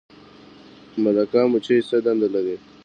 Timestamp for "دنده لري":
2.05-2.55